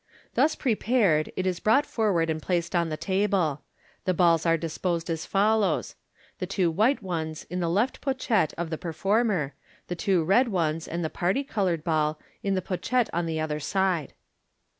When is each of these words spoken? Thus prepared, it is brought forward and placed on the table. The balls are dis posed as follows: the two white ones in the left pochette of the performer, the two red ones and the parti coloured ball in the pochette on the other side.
Thus 0.33 0.55
prepared, 0.55 1.31
it 1.35 1.45
is 1.45 1.59
brought 1.59 1.85
forward 1.85 2.31
and 2.31 2.41
placed 2.41 2.75
on 2.75 2.89
the 2.89 2.97
table. 2.97 3.61
The 4.05 4.15
balls 4.15 4.47
are 4.47 4.57
dis 4.57 4.75
posed 4.79 5.11
as 5.11 5.27
follows: 5.27 5.93
the 6.39 6.47
two 6.47 6.71
white 6.71 7.03
ones 7.03 7.43
in 7.51 7.59
the 7.59 7.69
left 7.69 8.01
pochette 8.01 8.51
of 8.57 8.71
the 8.71 8.79
performer, 8.79 9.53
the 9.89 9.95
two 9.95 10.23
red 10.23 10.47
ones 10.47 10.87
and 10.87 11.05
the 11.05 11.11
parti 11.11 11.43
coloured 11.43 11.83
ball 11.83 12.17
in 12.41 12.55
the 12.55 12.63
pochette 12.63 13.11
on 13.13 13.27
the 13.27 13.39
other 13.39 13.59
side. 13.59 14.13